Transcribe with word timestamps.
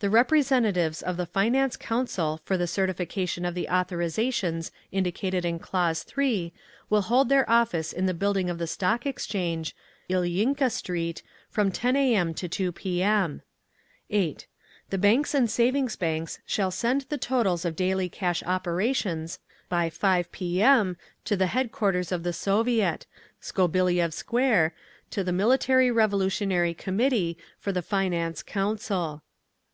The 0.00 0.08
representatives 0.08 1.02
of 1.02 1.18
the 1.18 1.26
Finance 1.26 1.76
Council 1.76 2.40
for 2.42 2.56
the 2.56 2.66
certification 2.66 3.44
of 3.44 3.54
the 3.54 3.68
authorisations 3.70 4.70
indicated 4.92 5.44
in 5.44 5.58
clause 5.58 6.04
3 6.04 6.54
will 6.88 7.02
hold 7.02 7.28
their 7.28 7.44
office 7.50 7.92
in 7.92 8.06
the 8.06 8.14
building 8.14 8.48
of 8.48 8.56
the 8.56 8.66
Stock 8.66 9.04
Exchange, 9.04 9.76
Ilyinka 10.08 10.70
Street, 10.70 11.22
from 11.50 11.70
10 11.70 11.96
A. 11.96 12.14
M. 12.14 12.32
to 12.32 12.48
2 12.48 12.72
P. 12.72 13.02
M. 13.02 13.42
8. 14.08 14.46
The 14.88 14.96
Banks 14.96 15.34
and 15.34 15.50
Savings 15.50 15.96
Banks 15.96 16.38
shall 16.46 16.70
send 16.70 17.02
the 17.10 17.18
totals 17.18 17.66
of 17.66 17.76
daily 17.76 18.08
cash 18.08 18.42
operations 18.44 19.38
by 19.68 19.90
5 19.90 20.32
P. 20.32 20.62
M. 20.62 20.96
to 21.26 21.36
the 21.36 21.48
headquarters 21.48 22.10
of 22.10 22.22
the 22.22 22.32
Soviet, 22.32 23.04
Skobeliev 23.38 24.14
Square, 24.14 24.74
to 25.10 25.22
the 25.22 25.32
Military 25.32 25.92
Revolutionary 25.92 26.74
Committee, 26.74 27.38
for 27.56 27.70
the 27.70 27.82
Finance 27.82 28.42
Council. 28.42 29.22